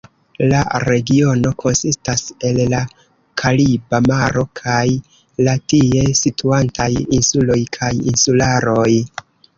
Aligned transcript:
La 0.51 0.59
regiono 0.83 1.49
konsistas 1.63 2.23
el 2.49 2.61
la 2.71 2.79
Kariba 3.41 3.99
Maro 4.07 4.45
kaj 4.61 4.83
la 5.49 5.55
tie 5.75 6.07
situantaj 6.23 6.91
insuloj 7.19 7.59
kaj 7.79 7.93
insularoj. 8.15 8.89